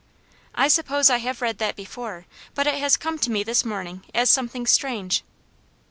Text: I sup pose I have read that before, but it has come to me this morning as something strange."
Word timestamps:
I 0.55 0.67
sup 0.67 0.87
pose 0.87 1.11
I 1.11 1.17
have 1.17 1.43
read 1.43 1.59
that 1.59 1.75
before, 1.75 2.25
but 2.55 2.65
it 2.65 2.79
has 2.79 2.97
come 2.97 3.19
to 3.19 3.29
me 3.29 3.43
this 3.43 3.63
morning 3.63 4.03
as 4.15 4.31
something 4.31 4.65
strange." 4.65 5.23